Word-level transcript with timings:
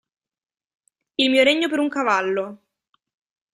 Il 1.13 1.29
mio 1.29 1.43
regno 1.43 1.69
per 1.69 1.77
un 1.77 1.87
cavallo! 1.87 2.61